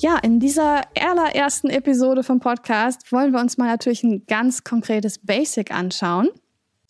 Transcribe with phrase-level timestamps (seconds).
[0.00, 5.18] Ja, in dieser allerersten Episode vom Podcast wollen wir uns mal natürlich ein ganz konkretes
[5.18, 6.28] Basic anschauen.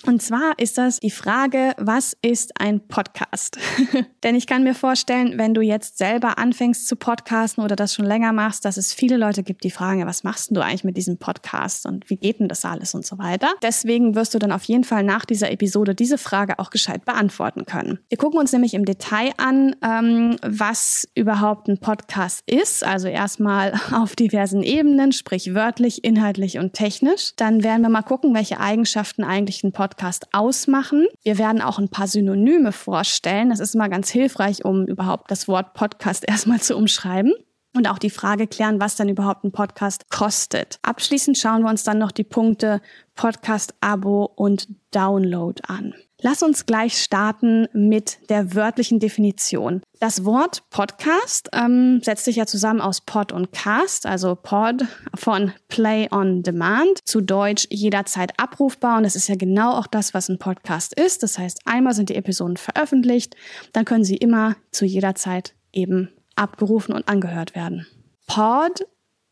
[0.07, 3.59] Und zwar ist das die Frage, was ist ein Podcast?
[4.23, 8.05] Denn ich kann mir vorstellen, wenn du jetzt selber anfängst zu podcasten oder das schon
[8.05, 11.19] länger machst, dass es viele Leute gibt, die fragen, was machst du eigentlich mit diesem
[11.19, 13.49] Podcast und wie geht denn das alles und so weiter.
[13.61, 17.67] Deswegen wirst du dann auf jeden Fall nach dieser Episode diese Frage auch gescheit beantworten
[17.67, 17.99] können.
[18.09, 22.85] Wir gucken uns nämlich im Detail an, ähm, was überhaupt ein Podcast ist.
[22.85, 27.33] Also erstmal auf diversen Ebenen, sprich wörtlich, inhaltlich und technisch.
[27.35, 31.07] Dann werden wir mal gucken, welche Eigenschaften eigentlich ein Podcast Podcast ausmachen.
[31.23, 33.49] Wir werden auch ein paar Synonyme vorstellen.
[33.49, 37.33] Das ist immer ganz hilfreich, um überhaupt das Wort Podcast erstmal zu umschreiben
[37.75, 40.79] und auch die Frage klären, was dann überhaupt ein Podcast kostet.
[40.83, 42.81] Abschließend schauen wir uns dann noch die Punkte
[43.15, 45.95] Podcast-Abo und Download an.
[46.21, 49.83] Lass uns gleich starten mit der wörtlichen Definition.
[50.01, 55.53] Das Wort Podcast ähm, setzt sich ja zusammen aus Pod und Cast, also Pod von
[55.69, 58.97] Play on Demand, zu Deutsch jederzeit abrufbar.
[58.97, 61.23] Und das ist ja genau auch das, was ein Podcast ist.
[61.23, 63.37] Das heißt, einmal sind die Episoden veröffentlicht,
[63.73, 67.87] dann können sie immer zu jeder Zeit eben abgerufen und angehört werden.
[68.27, 68.87] Pod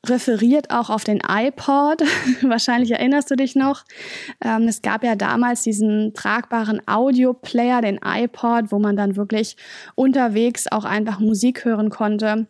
[0.08, 2.02] referiert auch auf den iPod.
[2.42, 3.84] Wahrscheinlich erinnerst du dich noch.
[4.44, 9.56] Ähm, es gab ja damals diesen tragbaren Audio-Player, den iPod, wo man dann wirklich
[9.94, 12.46] unterwegs auch einfach Musik hören konnte.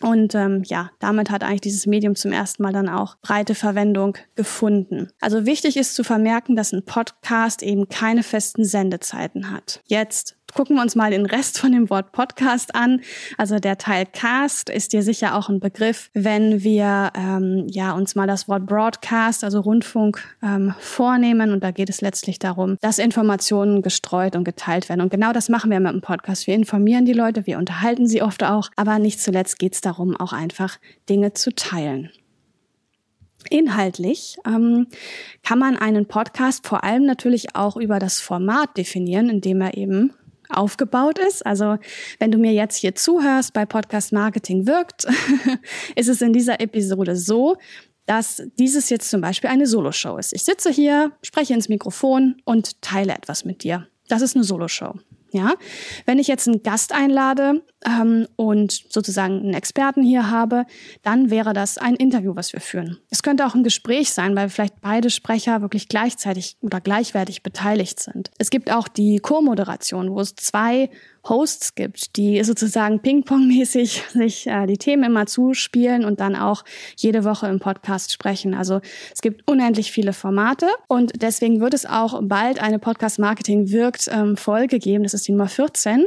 [0.00, 4.18] Und ähm, ja, damit hat eigentlich dieses Medium zum ersten Mal dann auch breite Verwendung
[4.34, 5.08] gefunden.
[5.20, 9.80] Also wichtig ist zu vermerken, dass ein Podcast eben keine festen Sendezeiten hat.
[9.86, 13.00] Jetzt gucken wir uns mal den Rest von dem Wort Podcast an.
[13.36, 18.14] Also der Teil Cast ist dir sicher auch ein Begriff, wenn wir ähm, ja uns
[18.14, 21.50] mal das Wort Broadcast, also Rundfunk, ähm, vornehmen.
[21.52, 25.00] Und da geht es letztlich darum, dass Informationen gestreut und geteilt werden.
[25.00, 26.46] Und genau das machen wir mit dem Podcast.
[26.46, 30.16] Wir informieren die Leute, wir unterhalten sie oft auch, aber nicht zuletzt geht es darum,
[30.16, 30.78] auch einfach
[31.08, 32.10] Dinge zu teilen.
[33.50, 34.86] Inhaltlich ähm,
[35.42, 40.14] kann man einen Podcast vor allem natürlich auch über das Format definieren, indem er eben
[40.56, 41.44] aufgebaut ist.
[41.44, 41.76] Also
[42.18, 45.06] wenn du mir jetzt hier zuhörst bei Podcast Marketing wirkt,
[45.96, 47.56] ist es in dieser Episode so,
[48.06, 50.32] dass dieses jetzt zum Beispiel eine Soloshow ist.
[50.32, 53.86] Ich sitze hier, spreche ins Mikrofon und teile etwas mit dir.
[54.08, 54.94] Das ist eine Soloshow.
[55.34, 55.54] Ja,
[56.06, 60.64] wenn ich jetzt einen Gast einlade ähm, und sozusagen einen Experten hier habe,
[61.02, 62.98] dann wäre das ein Interview, was wir führen.
[63.10, 67.98] Es könnte auch ein Gespräch sein, weil vielleicht beide Sprecher wirklich gleichzeitig oder gleichwertig beteiligt
[67.98, 68.30] sind.
[68.38, 70.88] Es gibt auch die Co-Moderation, wo es zwei
[71.28, 76.64] Hosts gibt, die sozusagen Ping-Pong-mäßig sich äh, die Themen immer zuspielen und dann auch
[76.96, 78.54] jede Woche im Podcast sprechen.
[78.54, 78.80] Also
[79.12, 84.36] es gibt unendlich viele Formate und deswegen wird es auch bald eine Podcast-Marketing wirkt ähm,
[84.36, 85.04] Folge geben.
[85.04, 86.06] Das ist die Nummer 14.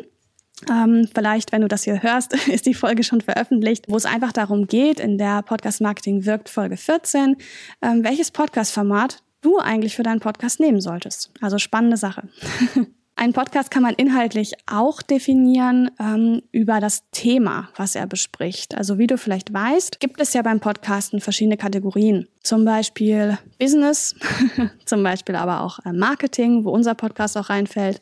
[0.72, 4.32] Ähm, vielleicht, wenn du das hier hörst, ist die Folge schon veröffentlicht, wo es einfach
[4.32, 7.38] darum geht, in der Podcast Marketing wirkt Folge 14,
[7.82, 11.32] ähm, welches Podcast-Format du eigentlich für deinen Podcast nehmen solltest.
[11.42, 12.28] Also spannende Sache.
[13.20, 18.78] Ein Podcast kann man inhaltlich auch definieren ähm, über das Thema, was er bespricht.
[18.78, 22.28] Also wie du vielleicht weißt, gibt es ja beim Podcasten verschiedene Kategorien.
[22.44, 24.14] Zum Beispiel Business,
[24.86, 28.02] zum Beispiel aber auch äh, Marketing, wo unser Podcast auch reinfällt,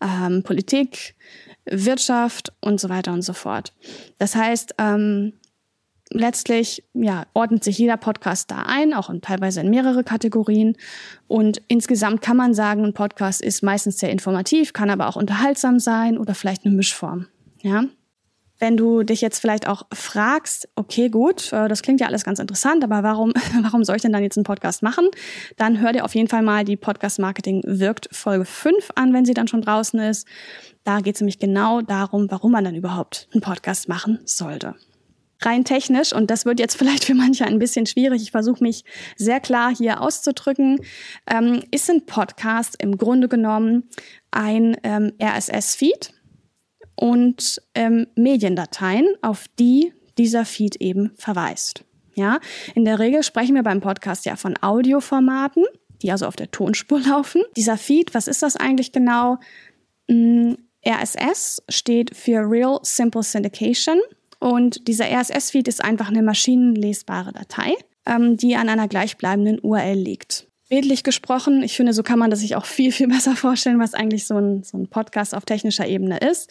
[0.00, 1.14] ähm, Politik,
[1.66, 3.74] Wirtschaft und so weiter und so fort.
[4.16, 5.34] Das heißt, ähm,
[6.10, 10.76] letztlich ja, ordnet sich jeder Podcast da ein, auch in, teilweise in mehrere Kategorien.
[11.26, 15.78] Und insgesamt kann man sagen, ein Podcast ist meistens sehr informativ, kann aber auch unterhaltsam
[15.78, 17.26] sein oder vielleicht eine Mischform.
[17.62, 17.84] Ja?
[18.60, 22.38] Wenn du dich jetzt vielleicht auch fragst, okay, gut, äh, das klingt ja alles ganz
[22.38, 25.08] interessant, aber warum, warum soll ich denn dann jetzt einen Podcast machen?
[25.56, 29.24] Dann hör dir auf jeden Fall mal die Podcast Marketing wirkt Folge 5 an, wenn
[29.24, 30.28] sie dann schon draußen ist.
[30.84, 34.76] Da geht es nämlich genau darum, warum man dann überhaupt einen Podcast machen sollte
[35.44, 38.84] rein technisch, und das wird jetzt vielleicht für manche ein bisschen schwierig, ich versuche mich
[39.16, 40.80] sehr klar hier auszudrücken,
[41.30, 43.88] ähm, ist ein Podcast im Grunde genommen
[44.30, 46.12] ein ähm, RSS-Feed
[46.96, 51.84] und ähm, Mediendateien, auf die dieser Feed eben verweist.
[52.14, 52.38] Ja,
[52.74, 55.64] in der Regel sprechen wir beim Podcast ja von Audioformaten,
[56.02, 57.42] die also auf der Tonspur laufen.
[57.56, 59.38] Dieser Feed, was ist das eigentlich genau?
[60.08, 60.54] Mm,
[60.86, 63.98] RSS steht für Real Simple Syndication
[64.44, 67.72] und dieser RSS-Feed ist einfach eine maschinenlesbare Datei,
[68.04, 70.48] ähm, die an einer gleichbleibenden URL liegt.
[70.68, 71.62] bildlich gesprochen.
[71.62, 74.36] Ich finde, so kann man das sich auch viel, viel besser vorstellen, was eigentlich so
[74.36, 76.50] ein, so ein Podcast auf technischer Ebene ist.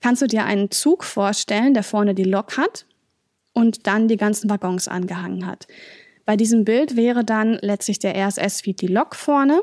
[0.00, 2.86] Kannst du dir einen Zug vorstellen, der vorne die Lok hat
[3.52, 5.66] und dann die ganzen Waggons angehangen hat.
[6.24, 9.60] Bei diesem Bild wäre dann letztlich der RSS-Feed die Lok vorne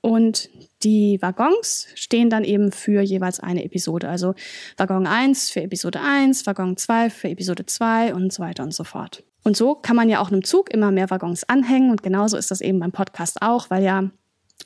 [0.00, 0.48] und
[0.82, 4.08] die Waggons stehen dann eben für jeweils eine Episode.
[4.08, 4.34] Also
[4.76, 8.84] Waggon 1 für Episode 1, Waggon 2 für Episode 2 und so weiter und so
[8.84, 9.22] fort.
[9.42, 12.50] Und so kann man ja auch einem Zug immer mehr Waggons anhängen und genauso ist
[12.50, 14.10] das eben beim Podcast auch, weil ja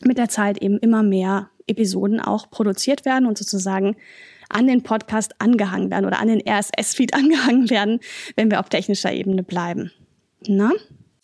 [0.03, 3.97] mit der Zeit eben immer mehr Episoden auch produziert werden und sozusagen
[4.49, 8.01] an den Podcast angehangen werden oder an den RSS-Feed angehangen werden,
[8.37, 9.91] wenn wir auf technischer Ebene bleiben.
[10.47, 10.73] Na?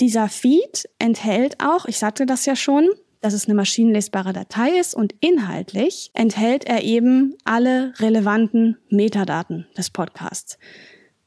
[0.01, 2.89] Dieser Feed enthält auch, ich sagte das ja schon,
[3.21, 9.91] dass es eine maschinenlesbare Datei ist und inhaltlich enthält er eben alle relevanten Metadaten des
[9.91, 10.59] Podcasts.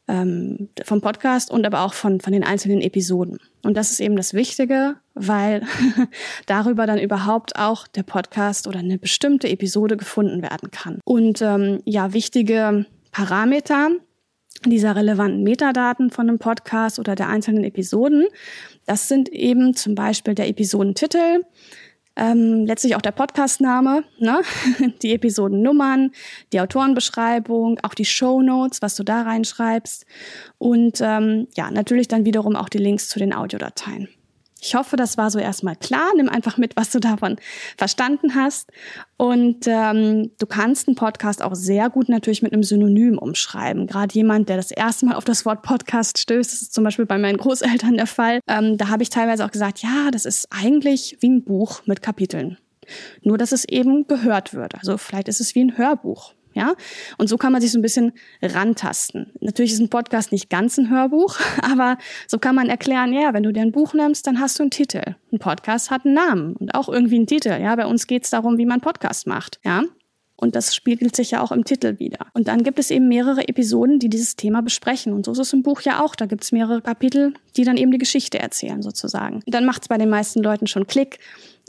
[0.05, 3.39] Ähm, vom Podcast und aber auch von, von den einzelnen Episoden.
[3.63, 5.63] Und das ist eben das Wichtige, weil
[6.45, 10.99] darüber dann überhaupt auch der Podcast oder eine bestimmte Episode gefunden werden kann.
[11.05, 13.91] Und ähm, ja, wichtige Parameter
[14.65, 18.25] dieser relevanten Metadaten von einem Podcast oder der einzelnen Episoden,
[18.85, 21.41] das sind eben zum Beispiel der Episodentitel,
[22.15, 24.41] ähm, letztlich auch der Podcastname, ne?
[25.01, 26.11] die Episodennummern,
[26.51, 30.05] die Autorenbeschreibung, auch die Show Notes, was du da reinschreibst
[30.57, 34.09] und ähm, ja, natürlich dann wiederum auch die Links zu den Audiodateien.
[34.63, 36.09] Ich hoffe, das war so erstmal klar.
[36.15, 37.35] Nimm einfach mit, was du davon
[37.77, 38.71] verstanden hast.
[39.17, 43.87] Und ähm, du kannst einen Podcast auch sehr gut natürlich mit einem Synonym umschreiben.
[43.87, 47.05] Gerade jemand, der das erste Mal auf das Wort Podcast stößt, das ist zum Beispiel
[47.05, 48.39] bei meinen Großeltern der Fall.
[48.47, 52.01] Ähm, da habe ich teilweise auch gesagt, ja, das ist eigentlich wie ein Buch mit
[52.01, 52.57] Kapiteln.
[53.21, 54.75] Nur, dass es eben gehört wird.
[54.75, 56.33] Also vielleicht ist es wie ein Hörbuch.
[56.53, 56.75] Ja,
[57.17, 59.31] und so kann man sich so ein bisschen rantasten.
[59.39, 61.97] Natürlich ist ein Podcast nicht ganz ein Hörbuch, aber
[62.27, 64.71] so kann man erklären, ja, wenn du dir ein Buch nimmst, dann hast du einen
[64.71, 65.15] Titel.
[65.31, 67.49] Ein Podcast hat einen Namen und auch irgendwie einen Titel.
[67.49, 69.59] Ja, bei uns geht es darum, wie man Podcast macht.
[69.63, 69.83] Ja,
[70.43, 72.27] und das spiegelt sich ja auch im Titel wieder.
[72.33, 75.13] Und dann gibt es eben mehrere Episoden, die dieses Thema besprechen.
[75.13, 76.15] Und so ist es im Buch ja auch.
[76.15, 79.35] Da gibt es mehrere Kapitel, die dann eben die Geschichte erzählen, sozusagen.
[79.35, 81.19] Und dann macht es bei den meisten Leuten schon Klick.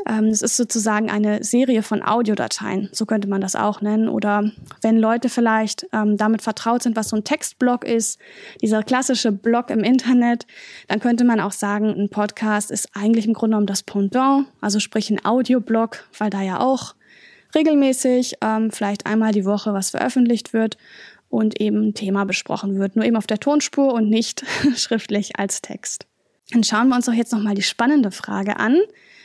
[0.07, 4.09] Ähm, es ist sozusagen eine Serie von Audiodateien, so könnte man das auch nennen.
[4.09, 4.51] Oder
[4.83, 8.19] wenn Leute vielleicht ähm, damit vertraut sind, was so ein Textblog ist,
[8.61, 10.47] dieser klassische Blog im Internet,
[10.89, 14.79] dann könnte man auch sagen, ein Podcast ist eigentlich im Grunde genommen das Pendant, also
[14.79, 16.95] sprich ein Audioblog, weil da ja auch
[17.55, 20.77] regelmäßig, ähm, vielleicht einmal die Woche was veröffentlicht wird
[21.29, 24.45] und eben ein Thema besprochen wird, nur eben auf der Tonspur und nicht
[24.77, 26.07] schriftlich als Text.
[26.51, 28.79] Dann schauen wir uns doch jetzt nochmal die spannende Frage an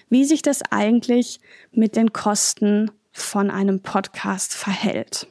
[0.10, 1.40] wie sich das eigentlich
[1.72, 5.28] mit den Kosten von einem Podcast verhält.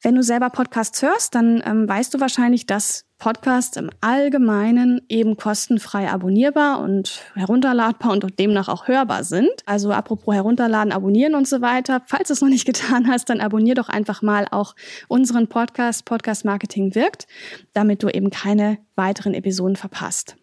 [0.00, 5.36] Wenn du selber Podcasts hörst, dann ähm, weißt du wahrscheinlich, dass Podcasts im Allgemeinen eben
[5.36, 9.50] kostenfrei abonnierbar und herunterladbar und demnach auch hörbar sind.
[9.66, 12.00] Also apropos herunterladen, abonnieren und so weiter.
[12.06, 14.76] Falls du es noch nicht getan hast, dann abonnier doch einfach mal auch
[15.08, 17.26] unseren Podcast Podcast Marketing wirkt,
[17.72, 20.36] damit du eben keine weiteren Episoden verpasst.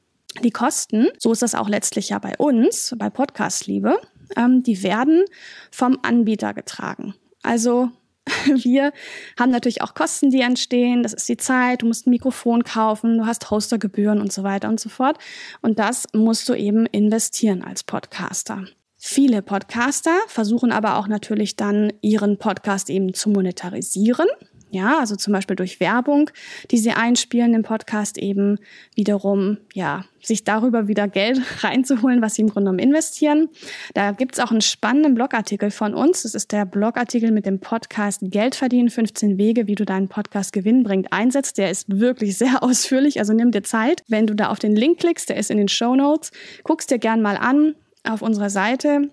[0.46, 4.00] Die Kosten, so ist das auch letztlich ja bei uns, bei Podcast Liebe,
[4.38, 5.26] ähm, die werden
[5.72, 7.16] vom Anbieter getragen.
[7.42, 7.90] Also
[8.46, 8.94] wir
[9.40, 11.02] haben natürlich auch Kosten, die entstehen.
[11.02, 14.70] Das ist die Zeit, du musst ein Mikrofon kaufen, du hast Hostergebühren und so weiter
[14.70, 15.18] und so fort.
[15.64, 18.66] Und das musst du eben investieren als Podcaster.
[18.98, 24.28] Viele Podcaster versuchen aber auch natürlich dann ihren Podcast eben zu monetarisieren.
[24.72, 26.30] Ja, also zum Beispiel durch Werbung,
[26.72, 28.58] die sie einspielen im Podcast eben
[28.96, 33.50] wiederum, ja, sich darüber wieder Geld reinzuholen, was sie im Grunde genommen investieren.
[33.94, 36.24] Da gibt's auch einen spannenden Blogartikel von uns.
[36.24, 40.52] Das ist der Blogartikel mit dem Podcast Geld verdienen, 15 Wege, wie du deinen Podcast
[40.52, 41.58] gewinnbringend einsetzt.
[41.58, 44.04] Der ist wirklich sehr ausführlich, also nimm dir Zeit.
[44.08, 46.32] Wenn du da auf den Link klickst, der ist in den Show Notes,
[46.64, 49.10] guckst dir gern mal an auf unserer Seite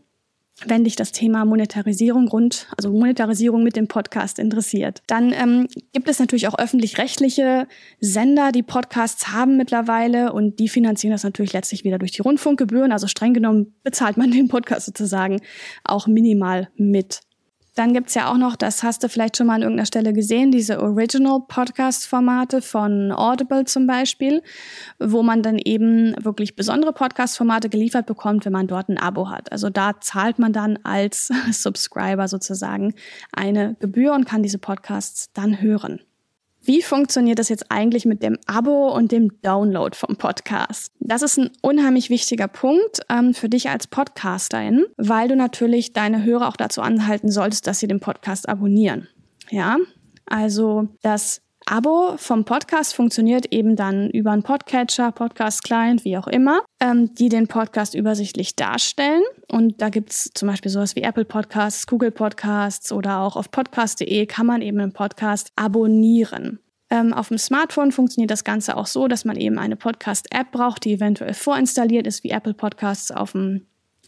[0.69, 5.03] wenn dich das Thema Monetarisierung rund, also Monetarisierung mit dem Podcast interessiert.
[5.07, 7.67] Dann ähm, gibt es natürlich auch öffentlich-rechtliche
[8.01, 12.93] Sender, die Podcasts haben mittlerweile und die finanzieren das natürlich letztlich wieder durch die Rundfunkgebühren.
[12.93, 15.41] Also streng genommen bezahlt man den Podcast sozusagen
[15.85, 17.21] auch minimal mit.
[17.75, 20.51] Dann gibt's ja auch noch, das hast du vielleicht schon mal an irgendeiner Stelle gesehen,
[20.51, 24.43] diese Original-Podcast-Formate von Audible zum Beispiel,
[24.99, 29.51] wo man dann eben wirklich besondere Podcast-Formate geliefert bekommt, wenn man dort ein Abo hat.
[29.53, 32.95] Also da zahlt man dann als Subscriber sozusagen
[33.33, 36.01] eine Gebühr und kann diese Podcasts dann hören.
[36.65, 40.93] Wie funktioniert das jetzt eigentlich mit dem Abo und dem Download vom Podcast?
[41.01, 46.23] Das ist ein unheimlich wichtiger Punkt ähm, für dich als Podcasterin, weil du natürlich deine
[46.23, 49.09] Hörer auch dazu anhalten solltest, dass sie den Podcast abonnieren.
[49.51, 49.77] Ja,
[50.27, 56.63] also das Abo vom Podcast funktioniert eben dann über einen Podcatcher, Podcast-Client, wie auch immer,
[56.81, 59.23] ähm, die den Podcast übersichtlich darstellen.
[59.51, 64.27] Und da gibt's zum Beispiel sowas wie Apple Podcasts, Google Podcasts oder auch auf podcast.de
[64.27, 66.59] kann man eben einen Podcast abonnieren.
[66.91, 70.85] Ähm, auf dem Smartphone funktioniert das Ganze auch so, dass man eben eine Podcast-App braucht,
[70.85, 73.67] die eventuell vorinstalliert ist, wie Apple Podcasts auf dem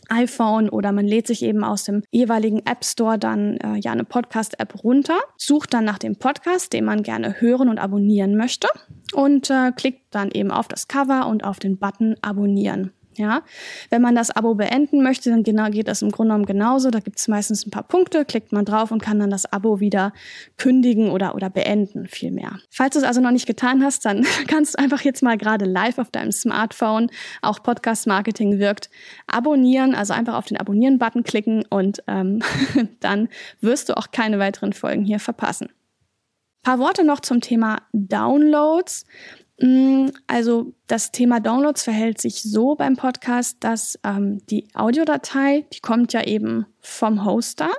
[0.09, 4.05] iPhone oder man lädt sich eben aus dem jeweiligen App Store dann äh, ja eine
[4.05, 8.69] Podcast-App runter, sucht dann nach dem Podcast, den man gerne hören und abonnieren möchte
[9.13, 12.93] und äh, klickt dann eben auf das Cover und auf den Button Abonnieren.
[13.17, 13.43] Ja,
[13.91, 16.91] wenn man das Abo beenden möchte, dann genau, geht das im Grunde genommen genauso.
[16.91, 19.81] Da gibt es meistens ein paar Punkte, klickt man drauf und kann dann das Abo
[19.81, 20.13] wieder
[20.57, 22.59] kündigen oder, oder beenden, vielmehr.
[22.71, 25.65] Falls du es also noch nicht getan hast, dann kannst du einfach jetzt mal gerade
[25.65, 27.11] live auf deinem Smartphone,
[27.43, 28.91] auch Podcast Marketing wirkt,
[29.27, 32.41] abonnieren, also einfach auf den Abonnieren-Button klicken und ähm,
[33.01, 33.29] dann
[33.61, 35.69] wirst du auch keine weiteren Folgen hier verpassen.
[36.65, 39.05] Paar Worte noch zum Thema Downloads.
[39.61, 45.81] Mm, also das Thema Downloads verhält sich so beim Podcast, dass ähm, die Audiodatei, die
[45.81, 47.71] kommt ja eben vom Hoster,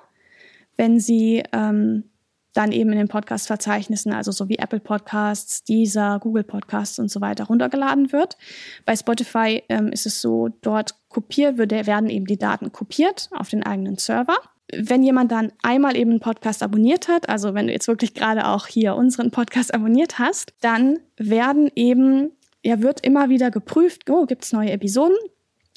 [0.77, 2.05] wenn sie ähm,
[2.53, 7.20] dann eben in den Podcast-Verzeichnissen, also so wie Apple Podcasts, Deezer, Google Podcasts und so
[7.20, 8.38] weiter runtergeladen wird.
[8.86, 13.63] Bei Spotify ähm, ist es so, dort kopiert werden eben die Daten kopiert auf den
[13.63, 14.38] eigenen Server
[14.74, 18.48] wenn jemand dann einmal eben einen Podcast abonniert hat, also wenn du jetzt wirklich gerade
[18.48, 22.31] auch hier unseren Podcast abonniert hast, dann werden eben,
[22.63, 25.17] ja, wird immer wieder geprüft, oh, gibt es neue Episoden?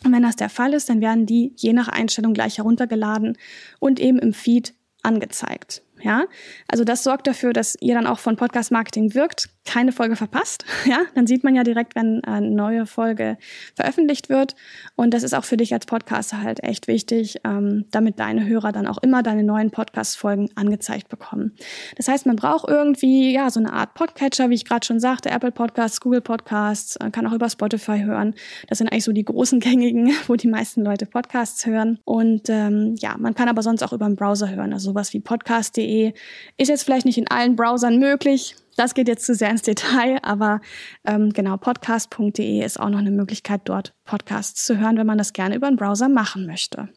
[0.05, 3.37] Und wenn das der Fall ist, dann werden die je nach Einstellung gleich heruntergeladen
[3.81, 5.83] und eben im Feed angezeigt.
[6.01, 6.27] Ja,
[6.69, 10.65] also das sorgt dafür, dass ihr dann auch von Podcast Marketing wirkt, keine Folge verpasst.
[10.89, 13.37] Ja, dann sieht man ja direkt, wenn eine neue Folge
[13.75, 14.55] veröffentlicht wird.
[14.97, 18.73] Und das ist auch für dich als Podcaster halt echt wichtig, ähm, damit deine Hörer
[18.73, 21.53] dann auch immer deine neuen Podcast-Folgen angezeigt bekommen.
[21.97, 25.31] Das heißt, man braucht irgendwie ja so eine Art Podcatcher, wie ich gerade schon sagte,
[25.31, 28.35] Apple Podcasts, Google Podcasts, äh, kann auch über Spotify hören.
[28.69, 31.99] Das sind eigentlich so die großen gängigen, wo die meisten Leute Podcasts hören.
[32.05, 35.21] Und ähm, ja, man kann aber sonst auch über den Browser hören, also sowas wie
[35.21, 36.13] podcast.de podcast.de
[36.57, 38.57] ist jetzt vielleicht nicht in allen Browsern möglich.
[38.79, 40.61] Das geht jetzt zu sehr ins Detail, aber
[41.05, 45.33] ähm, genau, podcast.de ist auch noch eine Möglichkeit, dort Podcasts zu hören, wenn man das
[45.33, 46.89] gerne über einen Browser machen möchte.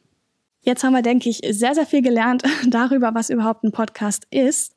[0.64, 4.76] Jetzt haben wir, denke ich, sehr, sehr viel gelernt darüber, was überhaupt ein Podcast ist.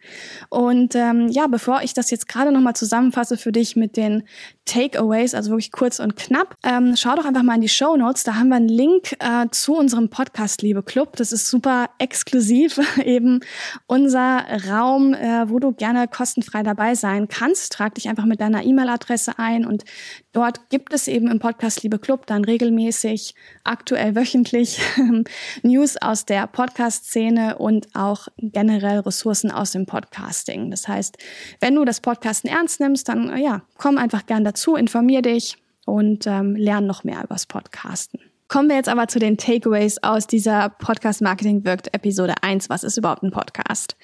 [0.48, 4.22] Und ähm, ja, bevor ich das jetzt gerade nochmal zusammenfasse für dich mit den
[4.64, 8.24] Takeaways, also wirklich kurz und knapp, ähm, schau doch einfach mal in die Show Notes.
[8.24, 11.16] Da haben wir einen Link äh, zu unserem Podcast Liebe Club.
[11.16, 13.40] Das ist super exklusiv, eben
[13.86, 17.74] unser Raum, äh, wo du gerne kostenfrei dabei sein kannst.
[17.74, 19.84] Trag dich einfach mit deiner E-Mail-Adresse ein und
[20.32, 24.80] dort gibt es eben im Podcast Liebe Club dann regelmäßig, aktuell wöchentlich
[25.74, 30.70] News aus der Podcast-Szene und auch generell Ressourcen aus dem Podcasting.
[30.70, 31.18] Das heißt,
[31.58, 36.28] wenn du das Podcasten ernst nimmst, dann ja, komm einfach gern dazu, informier dich und
[36.28, 38.20] ähm, lern noch mehr übers Podcasten.
[38.46, 42.68] Kommen wir jetzt aber zu den Takeaways aus dieser Podcast Marketing wirkt Episode 1.
[42.68, 43.96] Was ist überhaupt ein Podcast?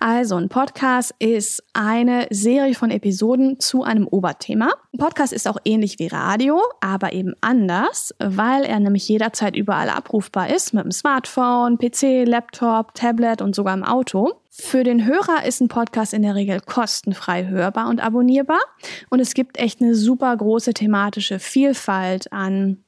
[0.00, 4.70] Also ein Podcast ist eine Serie von Episoden zu einem Oberthema.
[4.92, 9.88] Ein Podcast ist auch ähnlich wie Radio, aber eben anders, weil er nämlich jederzeit überall
[9.88, 14.34] abrufbar ist mit dem Smartphone, PC, Laptop, Tablet und sogar im Auto.
[14.50, 18.60] Für den Hörer ist ein Podcast in der Regel kostenfrei hörbar und abonnierbar.
[19.08, 22.82] Und es gibt echt eine super große thematische Vielfalt an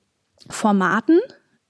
[0.48, 1.20] Formaten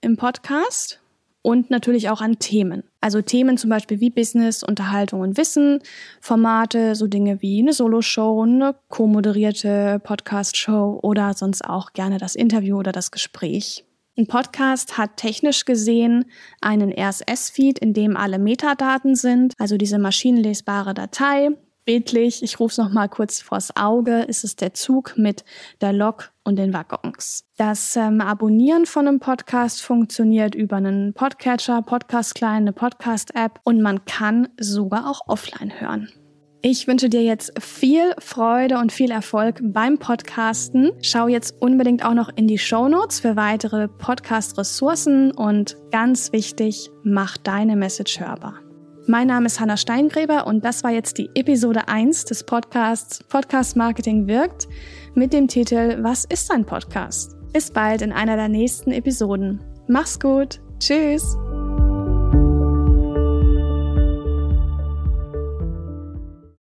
[0.00, 1.00] im Podcast
[1.42, 2.84] und natürlich auch an Themen.
[3.00, 5.80] Also Themen zum Beispiel wie Business, Unterhaltung und Wissen,
[6.20, 12.78] Formate, so Dinge wie eine Solo-Show, eine co-moderierte Podcast-Show oder sonst auch gerne das Interview
[12.78, 13.84] oder das Gespräch.
[14.18, 16.24] Ein Podcast hat technisch gesehen
[16.60, 21.50] einen RSS-Feed, in dem alle Metadaten sind, also diese maschinenlesbare Datei,
[21.88, 25.42] bildlich, ich rufe es nochmal kurz vors Auge, ist es der Zug mit
[25.80, 27.46] der Lok und den Waggons.
[27.56, 34.04] Das ähm, Abonnieren von einem Podcast funktioniert über einen Podcatcher, Podcast-Client, eine Podcast-App und man
[34.04, 36.12] kann sogar auch offline hören.
[36.60, 40.90] Ich wünsche dir jetzt viel Freude und viel Erfolg beim Podcasten.
[41.00, 46.90] Schau jetzt unbedingt auch noch in die Show Notes für weitere Podcast-Ressourcen und ganz wichtig,
[47.02, 48.67] mach deine Message hörbar.
[49.10, 53.74] Mein Name ist Hanna Steingräber und das war jetzt die Episode 1 des Podcasts Podcast
[53.74, 54.68] Marketing wirkt
[55.14, 57.34] mit dem Titel Was ist ein Podcast?
[57.54, 59.64] Bis bald in einer der nächsten Episoden.
[59.88, 60.60] Mach's gut.
[60.78, 61.38] Tschüss.